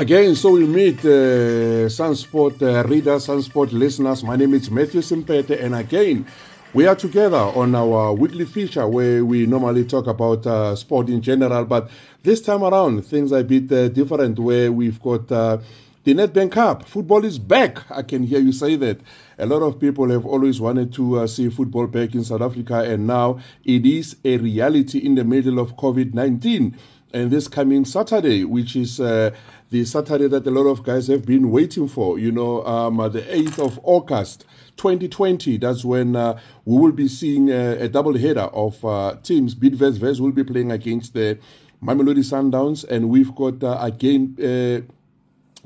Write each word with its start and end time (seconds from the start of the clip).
Again, 0.00 0.34
so 0.34 0.52
we 0.52 0.66
meet 0.66 0.98
uh, 1.00 1.86
Sunsport 1.90 2.62
uh, 2.62 2.88
readers, 2.88 3.26
Sunsport 3.26 3.70
listeners. 3.72 4.24
My 4.24 4.34
name 4.34 4.54
is 4.54 4.70
Matthew 4.70 5.02
Simpete, 5.02 5.62
and 5.62 5.74
again, 5.74 6.24
we 6.72 6.86
are 6.86 6.96
together 6.96 7.36
on 7.36 7.74
our 7.74 8.14
weekly 8.14 8.46
feature 8.46 8.88
where 8.88 9.22
we 9.26 9.44
normally 9.44 9.84
talk 9.84 10.06
about 10.06 10.46
uh, 10.46 10.74
sport 10.74 11.10
in 11.10 11.20
general, 11.20 11.66
but 11.66 11.90
this 12.22 12.40
time 12.40 12.62
around, 12.64 13.02
things 13.04 13.30
are 13.30 13.40
a 13.40 13.44
bit 13.44 13.70
uh, 13.70 13.88
different 13.88 14.38
where 14.38 14.72
we've 14.72 15.02
got 15.02 15.30
uh, 15.30 15.58
the 16.04 16.14
Nedbank 16.14 16.52
Cup. 16.52 16.88
Football 16.88 17.26
is 17.26 17.38
back. 17.38 17.82
I 17.90 18.00
can 18.00 18.22
hear 18.22 18.40
you 18.40 18.52
say 18.52 18.76
that. 18.76 19.02
A 19.38 19.44
lot 19.44 19.60
of 19.60 19.78
people 19.78 20.08
have 20.08 20.24
always 20.24 20.62
wanted 20.62 20.94
to 20.94 21.18
uh, 21.18 21.26
see 21.26 21.50
football 21.50 21.86
back 21.86 22.14
in 22.14 22.24
South 22.24 22.40
Africa, 22.40 22.76
and 22.76 23.06
now 23.06 23.38
it 23.66 23.84
is 23.84 24.16
a 24.24 24.38
reality 24.38 24.98
in 24.98 25.14
the 25.14 25.24
middle 25.24 25.58
of 25.58 25.76
COVID 25.76 26.14
19 26.14 26.74
and 27.12 27.30
this 27.30 27.48
coming 27.48 27.84
Saturday, 27.84 28.44
which 28.44 28.76
is 28.76 29.00
uh, 29.00 29.30
the 29.70 29.84
Saturday 29.84 30.28
that 30.28 30.46
a 30.46 30.50
lot 30.50 30.66
of 30.66 30.82
guys 30.82 31.08
have 31.08 31.24
been 31.24 31.50
waiting 31.50 31.88
for, 31.88 32.18
you 32.18 32.32
know, 32.32 32.64
um, 32.64 32.96
the 32.96 33.22
8th 33.22 33.58
of 33.58 33.80
August 33.82 34.44
2020. 34.76 35.56
That's 35.58 35.84
when 35.84 36.16
uh, 36.16 36.38
we 36.64 36.78
will 36.78 36.92
be 36.92 37.08
seeing 37.08 37.50
a, 37.50 37.82
a 37.82 37.88
double 37.88 38.16
header 38.16 38.48
of 38.52 38.84
uh, 38.84 39.16
teams. 39.22 39.54
Bidvest 39.54 40.20
will 40.20 40.32
be 40.32 40.44
playing 40.44 40.72
against 40.72 41.14
the 41.14 41.38
Mamelodi 41.82 42.24
Sundowns, 42.24 42.84
and 42.88 43.08
we've 43.08 43.34
got 43.34 43.62
uh, 43.62 43.78
again. 43.80 44.36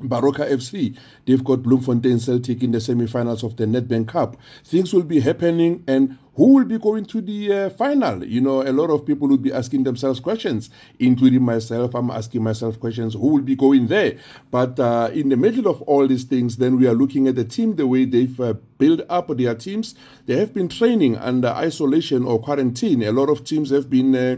Baroka 0.01 0.49
FC. 0.49 0.97
They've 1.25 1.43
got 1.43 1.63
Bloemfontein 1.63 2.19
Celtic 2.19 2.63
in 2.63 2.71
the 2.71 2.81
semi-finals 2.81 3.43
of 3.43 3.57
the 3.57 3.65
Nedbank 3.65 4.07
Cup. 4.07 4.37
Things 4.63 4.93
will 4.93 5.03
be 5.03 5.19
happening, 5.19 5.83
and 5.87 6.17
who 6.35 6.53
will 6.53 6.65
be 6.65 6.77
going 6.77 7.05
to 7.05 7.21
the 7.21 7.53
uh, 7.53 7.69
final? 7.69 8.23
You 8.23 8.41
know, 8.41 8.61
a 8.61 8.73
lot 8.73 8.89
of 8.89 9.05
people 9.05 9.27
would 9.29 9.41
be 9.41 9.53
asking 9.53 9.83
themselves 9.83 10.19
questions, 10.19 10.69
including 10.99 11.43
myself. 11.43 11.95
I'm 11.95 12.11
asking 12.11 12.43
myself 12.43 12.79
questions: 12.79 13.13
Who 13.13 13.27
will 13.27 13.41
be 13.41 13.55
going 13.55 13.87
there? 13.87 14.17
But 14.51 14.79
uh, 14.79 15.11
in 15.13 15.29
the 15.29 15.37
middle 15.37 15.67
of 15.67 15.81
all 15.83 16.07
these 16.07 16.25
things, 16.25 16.57
then 16.57 16.77
we 16.77 16.87
are 16.87 16.93
looking 16.93 17.27
at 17.27 17.35
the 17.35 17.45
team, 17.45 17.75
the 17.75 17.87
way 17.87 18.05
they've 18.05 18.39
uh, 18.39 18.55
built 18.77 19.01
up 19.09 19.35
their 19.37 19.55
teams. 19.55 19.95
They 20.25 20.37
have 20.37 20.53
been 20.53 20.67
training 20.67 21.15
under 21.17 21.49
isolation 21.49 22.25
or 22.25 22.41
quarantine. 22.41 23.03
A 23.03 23.11
lot 23.11 23.29
of 23.29 23.45
teams 23.45 23.69
have 23.69 23.89
been 23.89 24.13
uh, 24.15 24.37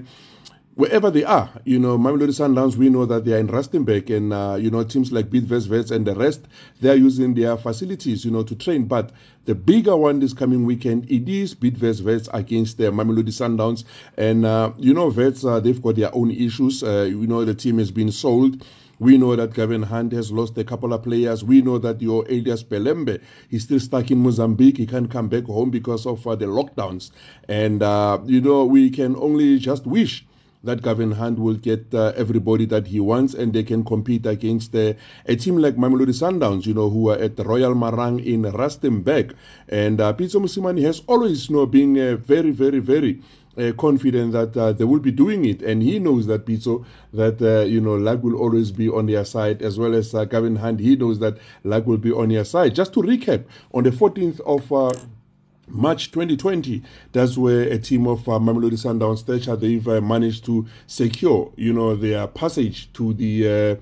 wherever 0.78 1.10
they 1.10 1.24
are. 1.24 1.50
You 1.66 1.80
know, 1.80 1.98
Mamelodi 1.98 2.30
Sundowns, 2.30 2.78
we 2.78 2.90
know 2.90 3.06
that 3.08 3.26
they 3.26 3.34
are 3.34 3.40
in 3.40 3.48
Rustenburg, 3.48 4.16
and 4.16 4.32
uh, 4.32 4.58
you 4.60 4.70
know 4.72 4.84
teams 4.84 5.12
like 5.12 5.30
Bidvest 5.30 5.70
Wits 5.70 5.92
and 5.92 6.06
the 6.06 6.16
rest, 6.16 6.48
they 6.80 6.90
are 6.90 6.96
using 6.96 7.34
their 7.34 7.58
facilities, 7.58 8.24
you 8.24 8.32
know, 8.32 8.44
to 8.44 8.56
train. 8.56 8.86
But 8.86 9.12
the 9.46 9.56
bigger 9.56 9.98
one 9.98 10.20
this 10.20 10.34
coming 10.34 10.66
weekend, 10.66 11.10
it 11.12 11.28
is 11.28 11.54
Bidvest 11.56 12.04
Wits 12.04 12.30
against 12.32 12.78
the 12.78 12.86
Mamelodi 12.86 13.34
Sundowns, 13.34 13.84
and 14.18 14.46
uh, 14.46 14.72
you 14.78 14.94
know, 14.94 15.10
Wits, 15.10 15.44
uh, 15.44 15.60
they've 15.60 15.82
got 15.82 15.96
their 15.96 16.14
own 16.16 16.32
issues. 16.32 16.84
Uh, 16.84 17.08
you 17.10 17.28
know, 17.28 17.44
the 17.44 17.56
team 17.56 17.80
has 17.80 17.92
been 17.92 18.12
sold. 18.12 18.66
We 19.00 19.18
know 19.20 19.36
that 19.36 19.54
Gavin 19.54 19.84
Hunt 19.84 20.12
has 20.14 20.32
lost 20.32 20.58
a 20.58 20.64
couple 20.64 20.92
of 20.92 21.04
players. 21.04 21.44
We 21.44 21.62
know 21.62 21.78
that 21.78 22.02
your 22.02 22.26
Elias 22.30 22.64
Pelembe 22.64 23.22
is 23.52 23.64
still 23.64 23.80
stuck 23.80 24.10
in 24.10 24.18
Mozambique. 24.18 24.78
He 24.78 24.88
can't 24.88 25.10
come 25.10 25.28
back 25.28 25.44
home 25.44 25.70
because 25.70 26.08
of 26.08 26.26
uh, 26.26 26.36
the 26.36 26.48
lockdowns. 26.48 27.12
And, 27.48 27.84
uh, 27.84 28.18
you 28.26 28.42
know, 28.42 28.66
we 28.66 28.90
can 28.90 29.16
only 29.18 29.60
just 29.60 29.86
wish 29.86 30.26
that 30.68 30.84
Gavin 30.84 31.14
Hunt 31.14 31.40
will 31.40 31.56
get 31.56 31.94
uh, 31.94 32.14
everybody 32.16 32.66
that 32.66 32.88
he 32.88 33.00
wants 33.00 33.34
and 33.34 33.54
they 33.54 33.64
can 33.64 33.84
compete 33.84 34.26
against 34.26 34.76
uh, 34.76 34.94
a 35.26 35.36
team 35.36 35.58
like 35.58 35.76
Mamelodi 35.76 36.14
Sundowns, 36.14 36.66
you 36.66 36.74
know, 36.74 36.90
who 36.90 37.10
are 37.10 37.18
at 37.18 37.38
the 37.38 37.44
Royal 37.44 37.74
Marang 37.74 38.24
in 38.24 38.44
Rustenburg. 38.44 39.34
And 39.70 40.00
uh, 40.00 40.14
Pitso 40.14 40.40
Mosimane 40.42 40.84
has 40.84 41.02
always, 41.08 41.50
you 41.50 41.56
know, 41.56 41.66
been 41.66 41.98
uh, 41.98 42.18
very, 42.18 42.52
very, 42.52 42.80
very 42.80 43.22
uh, 43.58 43.72
confident 43.74 44.34
that 44.34 44.56
uh, 44.56 44.72
they 44.72 44.84
will 44.84 45.00
be 45.00 45.12
doing 45.12 45.46
it, 45.46 45.62
and 45.62 45.82
he 45.82 45.98
knows 46.00 46.28
that 46.28 46.46
Pitso 46.46 46.86
that 47.14 47.42
uh, 47.42 47.66
you 47.66 47.82
know 47.82 47.96
luck 47.96 48.22
will 48.22 48.36
always 48.36 48.72
be 48.72 48.88
on 48.88 49.08
their 49.08 49.26
side, 49.26 49.62
as 49.62 49.80
well 49.80 49.96
as 49.96 50.14
uh, 50.14 50.26
Gavin 50.26 50.58
Hunt. 50.58 50.80
He 50.80 50.96
knows 50.96 51.18
that 51.20 51.38
luck 51.64 51.88
will 51.88 51.98
be 51.98 52.12
on 52.12 52.30
their 52.30 52.46
side. 52.46 52.76
Just 52.76 52.94
to 52.94 53.02
recap, 53.02 53.46
on 53.74 53.84
the 53.84 53.90
14th 53.90 54.40
of 54.42 54.72
uh, 54.72 54.92
March 55.68 56.12
2020, 56.12 56.82
that's 57.12 57.38
where 57.38 57.64
a 57.64 57.78
team 57.78 58.08
of 58.08 58.28
uh, 58.28 58.34
Mamelodi 58.34 58.74
Sundowns 58.74 59.24
Thatcher, 59.24 59.56
they've 59.56 59.88
uh, 59.88 60.02
managed 60.02 60.46
to 60.46 60.66
secure, 60.88 61.52
you 61.56 61.74
know, 61.74 61.96
their 61.96 62.26
passage 62.28 62.92
to 62.94 63.14
the 63.14 63.48
uh, 63.48 63.76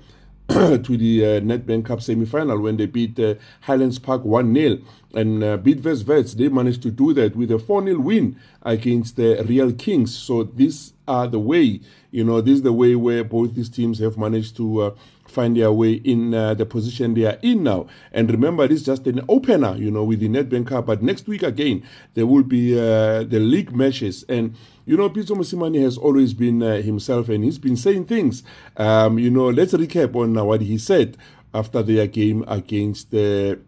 to 0.78 0.96
the 0.97 1.25
uh, 1.25 1.40
Nedbank 1.41 1.85
Cup 1.85 2.01
semi-final 2.01 2.59
when 2.59 2.78
they 2.78 2.85
beat 2.85 3.19
uh, 3.19 3.34
Highlands 3.62 3.97
Park 3.97 4.23
1-0. 4.23 4.84
And 5.16 5.44
uh, 5.44 5.57
Bidvest 5.57 6.06
Wits, 6.06 6.35
they 6.35 6.50
managed 6.50 6.84
to 6.84 6.91
do 6.91 7.13
that 7.13 7.35
with 7.35 7.50
a 7.50 7.56
4-0 7.56 7.97
win 8.03 8.40
against 8.62 9.16
the 9.16 9.44
Real 9.47 9.72
Kings. 9.73 10.16
So 10.16 10.44
these 10.44 10.94
are 11.07 11.27
the 11.27 11.39
way, 11.39 11.79
you 12.11 12.23
know, 12.23 12.41
this 12.41 12.55
is 12.55 12.61
the 12.61 12.73
way 12.73 12.95
where 12.95 13.23
both 13.23 13.55
these 13.55 13.69
teams 13.69 13.99
have 13.99 14.17
managed 14.17 14.55
to 14.57 14.81
uh, 14.81 14.95
find 15.27 15.57
their 15.57 15.71
way 15.71 15.93
in 15.93 16.33
uh, 16.33 16.53
the 16.53 16.66
position 16.66 17.13
they 17.13 17.25
are 17.25 17.38
in 17.41 17.63
now. 17.63 17.88
And 18.11 18.29
remember, 18.31 18.67
this 18.67 18.81
is 18.81 18.85
just 18.85 19.07
an 19.07 19.21
opener, 19.29 19.75
you 19.75 19.91
know, 19.91 20.03
with 20.03 20.19
the 20.19 20.29
Nedbank 20.29 20.67
Cup. 20.67 20.85
But 20.85 21.03
next 21.03 21.27
week 21.27 21.43
again, 21.43 21.83
there 22.13 22.25
will 22.25 22.43
be 22.43 22.77
uh, 22.77 23.23
the 23.23 23.39
league 23.39 23.75
matches. 23.75 24.23
And, 24.29 24.55
you 24.85 24.97
know, 24.97 25.09
Pitso 25.09 25.35
Mosimane 25.35 25.81
has 25.81 25.97
always 25.97 26.33
been 26.33 26.61
uh, 26.63 26.81
himself 26.81 27.29
and 27.29 27.43
he's 27.43 27.57
been 27.59 27.77
saying 27.77 28.05
things. 28.05 28.43
Um, 28.77 29.19
you 29.19 29.29
know, 29.29 29.49
let's 29.49 29.73
recap 29.73 30.16
on 30.16 30.33
what 30.45 30.61
he 30.61 30.77
said 30.77 31.17
after 31.53 31.81
their 31.81 32.07
game 32.07 32.43
against 32.47 33.11
the 33.11 33.59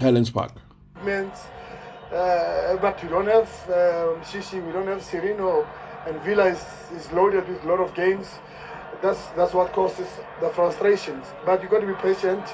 Highlands 0.00 0.30
Park. 0.30 0.52
Uh, 2.12 2.76
but 2.78 3.00
we 3.02 3.08
don't 3.08 3.26
have 3.26 3.48
um, 3.68 4.20
Shishi, 4.22 4.64
we 4.66 4.72
don't 4.72 4.88
have 4.88 5.00
Sirino, 5.00 5.64
and 6.06 6.20
Villa 6.22 6.46
is, 6.46 6.64
is 6.96 7.10
loaded 7.12 7.48
with 7.48 7.62
a 7.64 7.68
lot 7.68 7.80
of 7.80 7.94
games 7.94 8.26
that's 9.02 9.26
that's 9.36 9.54
what 9.54 9.72
causes 9.72 10.08
the 10.40 10.50
frustrations. 10.50 11.26
But 11.44 11.62
you 11.62 11.68
got 11.68 11.80
to 11.80 11.86
be 11.86 11.94
patient, 11.94 12.44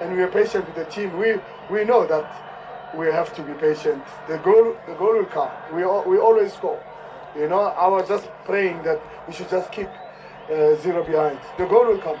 and 0.00 0.16
we 0.16 0.22
are 0.22 0.28
patient 0.28 0.66
with 0.66 0.76
the 0.76 0.84
team. 0.84 1.16
We 1.18 1.36
we 1.70 1.84
know 1.84 2.06
that 2.06 2.26
we 2.96 3.06
have 3.06 3.34
to 3.34 3.42
be 3.42 3.52
patient. 3.54 4.02
The 4.28 4.38
goal 4.38 4.76
the 4.86 4.94
goal 4.94 5.14
will 5.14 5.26
come. 5.26 5.50
We 5.72 5.82
we 6.10 6.18
always 6.18 6.52
score. 6.52 6.80
You 7.36 7.48
know, 7.48 7.60
I 7.60 7.86
was 7.88 8.08
just 8.08 8.28
praying 8.44 8.82
that 8.82 9.00
we 9.26 9.34
should 9.34 9.50
just 9.50 9.70
keep 9.70 9.88
uh, 10.50 10.74
zero 10.76 11.04
behind. 11.04 11.38
The 11.58 11.66
goal 11.66 11.86
will 11.86 11.98
come. 11.98 12.18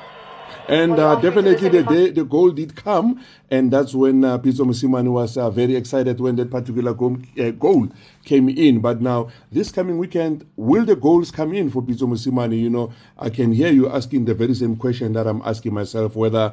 And 0.68 0.98
uh, 0.98 1.16
definitely 1.16 1.68
the, 1.70 1.82
day, 1.82 2.10
the 2.10 2.24
goal 2.24 2.50
did 2.50 2.76
come, 2.76 3.24
and 3.50 3.70
that's 3.70 3.94
when 3.94 4.22
uh, 4.22 4.38
Pitso 4.38 4.66
Mosimane 4.66 5.10
was 5.10 5.38
uh, 5.38 5.48
very 5.50 5.74
excited 5.74 6.20
when 6.20 6.36
that 6.36 6.50
particular 6.50 6.92
goal, 6.92 7.16
uh, 7.40 7.50
goal 7.52 7.88
came 8.24 8.50
in. 8.50 8.80
But 8.80 9.00
now, 9.00 9.30
this 9.50 9.72
coming 9.72 9.96
weekend, 9.96 10.46
will 10.56 10.84
the 10.84 10.94
goals 10.94 11.30
come 11.30 11.54
in 11.54 11.70
for 11.70 11.82
Pitso 11.82 12.02
Mosimane? 12.02 12.60
You 12.60 12.68
know, 12.68 12.92
I 13.18 13.30
can 13.30 13.52
hear 13.52 13.72
you 13.72 13.88
asking 13.88 14.26
the 14.26 14.34
very 14.34 14.54
same 14.54 14.76
question 14.76 15.14
that 15.14 15.26
I'm 15.26 15.40
asking 15.42 15.72
myself 15.72 16.14
whether 16.14 16.52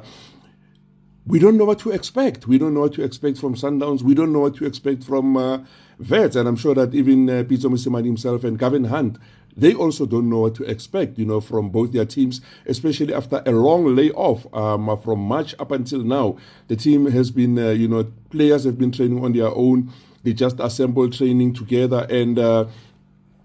we 1.26 1.38
don't 1.38 1.56
know 1.56 1.64
what 1.64 1.80
to 1.80 1.90
expect. 1.90 2.46
We 2.46 2.56
don't 2.56 2.72
know 2.72 2.80
what 2.80 2.94
to 2.94 3.02
expect 3.02 3.38
from 3.38 3.54
Sundowns. 3.54 4.02
We 4.02 4.14
don't 4.14 4.32
know 4.32 4.40
what 4.40 4.54
to 4.56 4.64
expect 4.64 5.02
from 5.04 5.36
uh, 5.36 5.58
Wits. 5.98 6.36
And 6.36 6.48
I'm 6.48 6.56
sure 6.56 6.74
that 6.74 6.94
even 6.94 7.28
uh, 7.28 7.42
Pitso 7.42 7.66
Mosimane 7.66 8.06
himself 8.06 8.44
and 8.44 8.58
Gavin 8.58 8.84
Hunt 8.84 9.18
they 9.56 9.74
also 9.74 10.04
don't 10.04 10.28
know 10.28 10.40
what 10.40 10.54
to 10.56 10.64
expect, 10.64 11.18
you 11.18 11.24
know, 11.24 11.40
from 11.40 11.70
both 11.70 11.92
their 11.92 12.04
teams, 12.04 12.40
especially 12.66 13.14
after 13.14 13.42
a 13.46 13.52
long 13.52 13.96
layoff 13.96 14.52
um, 14.54 15.00
from 15.00 15.20
March 15.20 15.54
up 15.58 15.70
until 15.70 16.02
now. 16.02 16.36
The 16.68 16.76
team 16.76 17.06
has 17.06 17.30
been, 17.30 17.58
uh, 17.58 17.70
you 17.70 17.88
know, 17.88 18.04
players 18.30 18.64
have 18.64 18.78
been 18.78 18.92
training 18.92 19.24
on 19.24 19.32
their 19.32 19.48
own. 19.48 19.90
They 20.24 20.34
just 20.34 20.60
assembled 20.60 21.14
training 21.14 21.54
together, 21.54 22.06
and 22.10 22.38
uh, 22.38 22.66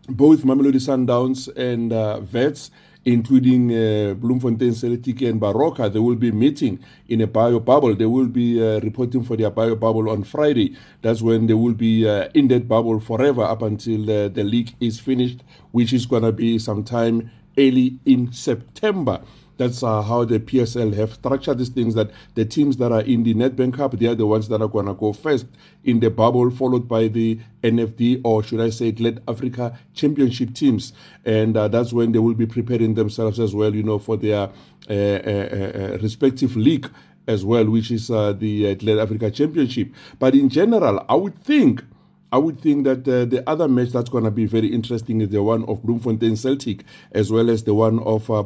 both 0.10 0.42
Mamelodi 0.42 0.82
Sundowns 0.82 1.48
and 1.56 1.94
uh, 1.94 2.22
Wits 2.34 2.72
including 3.06 3.72
uh, 3.72 4.13
Bloemfontein 4.13 4.73
Celtic 4.73 5.22
and 5.22 5.41
Baroka. 5.41 5.91
They 5.91 6.00
will 6.00 6.16
be 6.16 6.31
meeting 6.31 6.79
in 7.07 7.22
a 7.22 7.28
bio 7.28 7.59
bubble. 7.59 7.95
They 7.95 8.06
will 8.06 8.28
be 8.28 8.62
uh, 8.62 8.79
reporting 8.81 9.23
for 9.23 9.35
their 9.35 9.50
bio 9.50 9.75
bubble 9.75 10.09
on 10.09 10.23
Friday. 10.23 10.75
That's 11.01 11.22
when 11.22 11.47
they 11.47 11.53
will 11.53 11.73
be 11.73 12.07
uh, 12.07 12.29
in 12.34 12.47
that 12.50 12.67
bubble 12.67 13.00
forever 13.00 13.44
up 13.44 13.62
until 13.62 14.03
uh, 14.03 14.27
the 14.30 14.44
league 14.44 14.75
is 14.80 15.00
finished, 15.00 15.39
which 15.71 15.94
is 15.94 16.06
going 16.06 16.24
to 16.24 16.31
be 16.31 16.59
sometime 16.59 17.31
early 17.57 18.00
in 18.06 18.31
September. 18.31 19.21
That's 19.62 19.83
uh, 19.83 20.01
how 20.01 20.25
the 20.25 20.39
PSL 20.39 20.95
have 20.95 21.13
structured 21.13 21.59
these 21.59 21.69
things 21.69 21.94
that 21.94 22.09
the 22.33 22.45
teams 22.45 22.77
that 22.77 22.92
are 22.92 23.01
in 23.01 23.21
the 23.21 23.36
Nedbank 23.36 23.75
Cup, 23.75 23.92
they 23.92 24.07
are 24.07 24.15
the 24.15 24.25
ones 24.25 24.48
that 24.48 24.59
are 24.59 24.68
going 24.68 24.88
to 24.88 24.95
go 24.95 25.13
first 25.13 25.45
in 25.83 26.00
the 26.00 26.09
bubble, 26.09 26.50
followed 26.50 26.88
by 26.88 27.07
the 27.07 27.39
NFD, 27.62 28.21
or 28.24 28.42
should 28.42 28.59
I 28.59 28.71
say, 28.71 28.92
Glad 28.92 29.21
Africa 29.27 29.77
Championship 29.94 30.56
teams. 30.56 30.94
And 31.25 31.56
uh, 31.56 31.68
that's 31.68 31.94
when 31.94 32.12
they 32.12 32.18
will 32.18 32.33
be 32.33 32.48
preparing 32.48 32.95
themselves 32.95 33.39
as 33.39 33.54
well, 33.54 33.75
you 33.75 33.83
know, 33.83 34.00
for 34.00 34.18
their 34.18 34.50
uh, 34.89 34.94
uh, 34.94 34.94
uh 34.95 35.97
respective 36.01 36.56
league 36.56 36.89
as 37.27 37.45
well, 37.45 37.69
which 37.69 37.92
is 37.92 38.09
uh, 38.09 38.33
the 38.33 38.74
Glad 38.74 38.97
Africa 38.97 39.30
Championship. 39.30 39.94
But 40.18 40.33
in 40.33 40.50
general, 40.50 41.06
I 41.07 41.13
would 41.13 41.38
think 41.44 41.83
I 42.31 42.38
would 42.38 42.62
think 42.62 42.86
that 42.86 43.07
uh, 43.07 43.25
the 43.25 43.44
other 43.48 43.68
match 43.68 43.89
that's 43.89 44.10
going 44.10 44.24
to 44.24 44.31
be 44.31 44.45
very 44.45 44.68
interesting 44.68 45.19
is 45.19 45.30
the 45.30 45.44
one 45.44 45.66
of 45.66 45.83
Bloemfontein 45.83 46.38
Celtic 46.38 46.86
as 47.12 47.31
well 47.31 47.50
as 47.50 47.63
the 47.63 47.74
one 47.74 48.00
of 48.00 48.31
uh, 48.31 48.42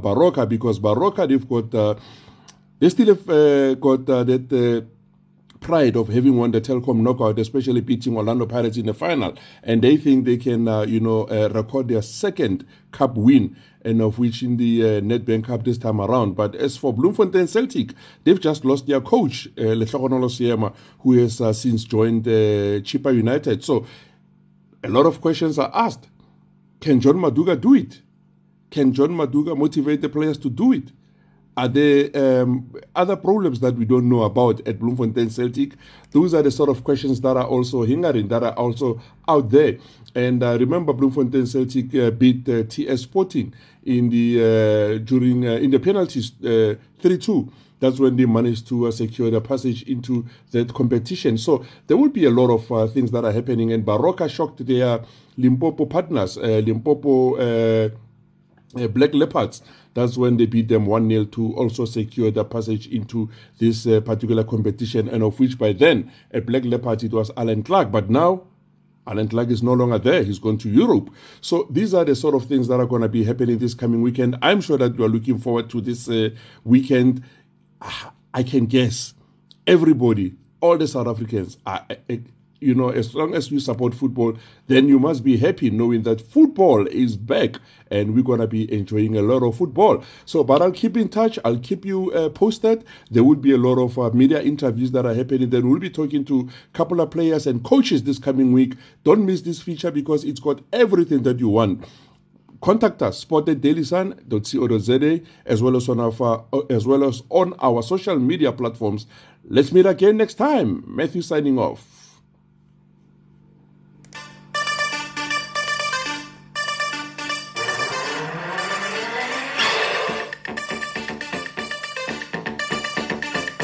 because 0.48 0.80
Baroka 0.80 1.28
they've 1.28 1.48
got 1.48 1.74
uh, 1.76 1.96
they 2.80 2.90
still 2.90 3.08
have 3.08 3.30
uh, 3.30 3.76
got 3.76 4.10
uh, 4.10 4.24
that 4.24 4.52
uh, 4.52 4.95
pride 5.66 5.96
of 5.96 6.10
having 6.10 6.38
won 6.38 6.52
the 6.52 6.62
Telkom 6.62 7.02
knockout, 7.02 7.40
especially 7.40 7.82
beating 7.82 8.16
Orlando 8.16 8.46
Pirates 8.46 8.78
in 8.78 8.86
the 8.86 8.94
final, 8.94 9.34
and 9.64 9.82
they 9.82 9.98
think 9.98 10.26
they 10.26 10.38
can 10.38 10.68
you 10.88 11.00
know 11.00 11.26
record 11.50 11.88
their 11.88 12.02
second 12.02 12.66
cup 12.92 13.16
win 13.16 13.56
and 13.86 14.02
of 14.02 14.18
which 14.18 14.42
in 14.42 14.58
the 14.58 14.84
uh, 14.84 15.02
Nedbank 15.02 15.46
Cup 15.46 15.64
this 15.64 15.78
time 15.78 16.02
around. 16.02 16.36
But 16.36 16.56
as 16.56 16.76
for 16.76 16.92
Bloemfontein 16.92 17.48
Celtic, 17.48 17.92
they've 18.24 18.40
just 18.40 18.66
lost 18.66 18.88
their 18.88 19.00
coach, 19.00 19.48
uh, 19.58 19.62
Lehlogonolo 19.62 20.28
Seema, 20.28 20.74
who 21.00 21.14
has 21.14 21.40
uh, 21.40 21.54
since 21.54 21.84
joined 21.84 22.28
uh, 22.28 22.82
Chippa 22.82 23.16
United. 23.16 23.64
So 23.64 23.86
a 24.84 24.90
lot 24.90 25.06
of 25.06 25.22
questions 25.22 25.60
are 25.60 25.70
asked. 25.74 26.10
Can 26.82 27.00
John 27.00 27.16
Maduka 27.16 27.60
do 27.60 27.76
it? 27.76 28.02
Can 28.72 28.92
John 28.92 29.10
Maduka 29.10 29.56
motivate 29.56 30.02
the 30.02 30.10
players 30.10 30.38
to 30.40 30.50
do 30.50 30.74
it? 30.74 30.92
Are 31.57 31.69
there 31.69 32.10
um, 32.16 32.69
other 32.96 33.16
problems 33.16 33.62
that 33.62 33.75
we 33.75 33.86
don't 33.86 34.10
know 34.10 34.24
about 34.24 34.68
at 34.68 34.78
Bloemfontein 34.78 35.30
Celtic? 35.30 35.74
Those 36.12 36.34
are 36.34 36.42
the 36.42 36.52
sort 36.52 36.69
of 36.69 36.84
questions 36.84 37.22
that 37.22 37.38
are 37.38 37.46
also 37.46 37.84
hindering, 37.84 38.28
that 38.28 38.44
are 38.44 38.54
also 38.54 39.02
out 39.28 39.50
there. 39.50 39.78
And 40.13 40.44
uh, 40.44 40.57
remember, 40.60 40.92
Bloemfontein 40.92 41.46
Celtic 41.48 41.96
uh, 41.96 42.12
beat 42.12 42.48
uh, 42.50 42.63
TS 42.63 43.04
Sporting 43.04 43.54
in 43.86 44.10
the 44.10 44.40
uh, 44.40 44.98
during 45.06 45.48
uh, 45.48 45.52
in 45.54 45.72
the 45.72 45.80
penalties 45.80 46.34
uh, 46.44 46.75
three 47.00 47.18
two. 47.18 47.50
That's 47.80 48.00
when 48.00 48.16
they 48.16 48.25
managed 48.25 48.68
to 48.69 48.90
secure 48.92 49.30
the 49.30 49.42
passage 49.42 49.84
into 49.84 50.25
that 50.51 50.74
competition. 50.74 51.38
So 51.38 51.66
there 51.88 51.98
will 51.98 52.10
be 52.10 52.25
a 52.25 52.30
lot 52.30 52.50
of 52.50 52.94
things 52.94 53.12
that 53.12 53.25
are 53.25 53.34
happening. 53.34 53.74
And 53.74 53.86
Baroka 53.86 54.30
shocked 54.30 54.66
their 54.66 55.01
Limpopo 55.38 55.86
partners, 55.86 56.38
Limpopo 56.38 57.92
Black 58.75 59.13
Leopards 59.13 59.62
that's 59.95 60.18
when 60.18 60.36
they 60.36 60.45
beat 60.45 60.68
them 60.68 60.86
1 60.86 61.10
0 61.10 61.25
to 61.25 61.56
also 61.56 61.86
secure 61.86 62.30
the 62.30 62.44
passage 62.44 62.88
into 62.88 63.30
this 63.60 63.88
uh, 63.88 64.01
particular 64.01 64.44
competition, 64.44 65.07
and 65.07 65.24
of 65.24 65.39
which 65.39 65.57
by 65.57 65.72
then 65.72 66.12
at 66.31 66.45
Black 66.45 66.66
Leopard 66.66 67.01
it 67.01 67.13
was 67.13 67.31
Alan 67.38 67.63
Clark. 67.63 67.92
But 67.92 68.10
now 68.10 68.44
Alan 69.07 69.30
Clark 69.30 69.50
is 69.50 69.63
no 69.63 69.74
longer 69.74 69.98
there. 69.98 70.22
He's 70.22 70.38
gone 70.38 70.57
to 70.60 70.69
Europe. 70.69 71.10
So 71.39 71.66
these 71.69 71.94
are 71.94 72.04
the 72.04 72.13
sort 72.13 72.36
of 72.36 72.45
things 72.45 72.68
that 72.68 72.80
are 72.80 72.86
going 72.86 73.04
to 73.04 73.10
be 73.10 73.24
happening 73.24 73.57
this 73.57 73.74
coming 73.74 74.01
weekend. 74.01 74.38
I'm 74.42 74.60
sure 74.60 74.77
that 74.77 74.98
you 74.98 75.06
are 75.06 75.10
looking 75.10 75.38
forward 75.38 75.69
to 75.69 75.80
this 75.80 76.10
uh, 76.10 76.31
weekend. 76.66 77.24
I 78.33 78.44
can 78.44 78.66
guess 78.66 79.13
everybody, 79.66 80.36
all 80.60 80.77
the 80.77 80.89
South 80.89 81.07
Africans 81.07 81.57
are 81.66 81.86
uh, 81.89 82.16
you 82.66 82.74
know, 82.74 82.90
as 82.90 83.14
long 83.14 83.36
as 83.36 83.52
you 83.52 83.60
support 83.60 83.94
football, 83.94 84.34
then 84.68 84.88
you 84.88 84.98
must 84.98 85.24
be 85.24 85.38
happy 85.38 85.70
knowing 85.70 86.02
that 86.04 86.20
football 86.20 86.88
is 86.88 87.16
back 87.16 87.58
and 87.92 88.16
we're 88.16 88.24
going 88.24 88.40
to 88.40 88.48
be 88.48 88.72
enjoying 88.74 89.16
a 89.16 89.22
lot 89.22 89.44
of 89.44 89.56
football. 89.56 90.04
So, 90.26 90.44
but 90.44 90.62
I'll 90.62 90.72
keep 90.72 90.98
in 90.98 91.08
touch. 91.10 91.38
I'll 91.46 91.60
keep 91.60 91.86
you 91.86 92.12
uh, 92.12 92.30
posted. 92.30 92.84
There 93.12 93.24
will 93.24 93.36
be 93.36 93.52
a 93.52 93.58
lot 93.58 93.78
of 93.78 94.00
uh, 94.00 94.10
media 94.10 94.42
interviews 94.42 94.92
that 94.92 95.06
are 95.06 95.14
happening. 95.14 95.52
Then 95.52 95.70
we'll 95.70 95.80
be 95.80 95.92
talking 95.92 96.26
to 96.26 96.50
a 96.50 96.78
couple 96.78 97.00
of 97.00 97.12
players 97.12 97.46
and 97.46 97.64
coaches 97.64 98.04
this 98.04 98.18
coming 98.18 98.52
week. 98.52 98.76
Don't 99.04 99.26
miss 99.26 99.42
this 99.42 99.62
feature 99.62 99.92
because 99.92 100.24
it's 100.24 100.40
got 100.40 100.62
everything 100.74 101.24
that 101.24 101.40
you 101.40 101.50
want 101.50 101.86
contact 102.62 103.04
us 103.04 103.20
sport 103.20 103.48
as 103.48 103.62
well 105.62 105.76
as 105.76 105.90
on 105.90 106.00
our 106.00 106.46
as 106.70 106.88
well 106.88 107.04
as 107.04 107.22
on 107.30 107.54
our 107.60 107.84
social 107.84 108.18
media 108.18 108.52
platforms 108.52 109.06
let's 109.48 109.72
meet 109.72 109.86
again 109.86 110.18
next 110.18 110.34
time 110.36 110.84
matthew 110.88 111.22
signing 111.22 111.60
off 111.60 112.05